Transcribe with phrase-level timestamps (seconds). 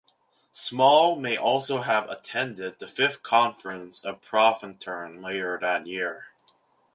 [0.51, 6.25] Small may also have attended the fifth conference of Profintern later that year.